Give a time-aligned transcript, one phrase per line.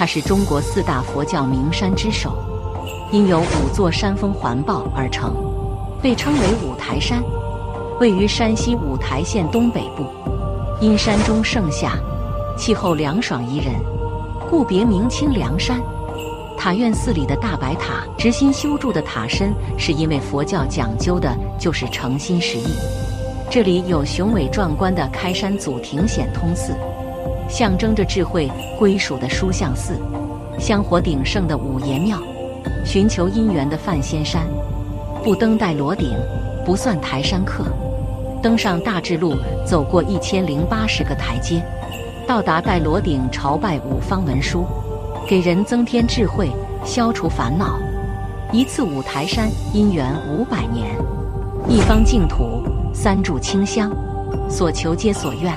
[0.00, 2.32] 它是中国四大佛教名山之首，
[3.12, 5.34] 因有五座山峰环抱而成，
[6.00, 7.22] 被称为五台山。
[8.00, 10.06] 位于山西五台县东北部，
[10.80, 11.98] 因山中盛夏，
[12.56, 13.74] 气候凉爽宜人，
[14.48, 15.78] 故别名清凉山。
[16.56, 22.68] 塔院寺里的大白塔，直心修筑的塔身，是因为佛教讲究的就是诚心实意。
[23.50, 26.74] 这里有雄伟壮观的开山祖庭显通寺，
[27.50, 28.48] 象征着智慧
[28.78, 29.98] 归属的书相寺，
[30.58, 32.16] 香火鼎盛的五爷庙，
[32.86, 34.46] 寻求姻缘的范仙山。
[35.24, 36.16] 不登戴罗顶，
[36.64, 37.64] 不算台山客。
[38.40, 39.34] 登上大智路，
[39.66, 41.60] 走过一千零八十个台阶，
[42.26, 44.64] 到达戴罗顶，朝拜五方文殊，
[45.28, 46.50] 给人增添智慧，
[46.84, 47.78] 消除烦恼。
[48.52, 50.86] 一次五台山，姻缘五百年，
[51.68, 52.62] 一方净土，
[52.94, 53.90] 三炷清香，
[54.48, 55.52] 所求皆所愿。